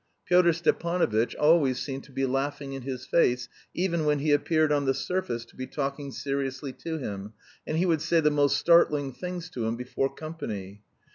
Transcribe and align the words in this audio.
Pyotr 0.25 0.51
Stepanovitch 0.51 1.35
always 1.37 1.77
seemed 1.77 2.03
to 2.05 2.11
be 2.11 2.25
laughing 2.25 2.73
in 2.73 2.81
his 2.81 3.05
face 3.05 3.47
even 3.75 4.03
when 4.03 4.17
he 4.17 4.31
appeared 4.31 4.71
on 4.71 4.85
the 4.85 4.95
surface 4.95 5.45
to 5.45 5.55
be 5.55 5.67
talking 5.67 6.11
seriously 6.11 6.73
to 6.73 6.97
him, 6.97 7.33
and 7.67 7.77
he 7.77 7.85
would 7.85 8.01
say 8.01 8.19
the 8.19 8.31
most 8.31 8.57
startling 8.57 9.13
things 9.13 9.47
to 9.51 9.67
him 9.67 9.75
before 9.75 10.11
company. 10.11 10.81